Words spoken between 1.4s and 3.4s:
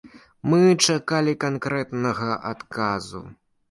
канкрэтнага адказу.